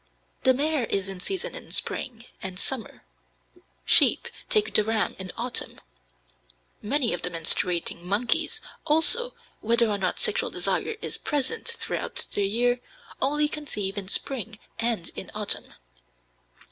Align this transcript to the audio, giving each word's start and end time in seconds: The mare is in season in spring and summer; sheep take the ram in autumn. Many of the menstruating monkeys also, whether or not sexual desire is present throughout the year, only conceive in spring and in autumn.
The 0.41 0.55
mare 0.55 0.85
is 0.85 1.09
in 1.09 1.19
season 1.19 1.53
in 1.53 1.69
spring 1.71 2.25
and 2.41 2.59
summer; 2.59 3.03
sheep 3.85 4.29
take 4.49 4.73
the 4.73 4.83
ram 4.83 5.15
in 5.19 5.31
autumn. 5.37 5.79
Many 6.81 7.13
of 7.13 7.21
the 7.21 7.29
menstruating 7.29 8.01
monkeys 8.01 8.61
also, 8.83 9.35
whether 9.59 9.87
or 9.87 9.99
not 9.99 10.19
sexual 10.19 10.49
desire 10.49 10.95
is 11.03 11.19
present 11.19 11.67
throughout 11.67 12.25
the 12.33 12.47
year, 12.47 12.81
only 13.21 13.47
conceive 13.47 13.95
in 13.95 14.07
spring 14.07 14.57
and 14.79 15.11
in 15.15 15.29
autumn. 15.35 15.71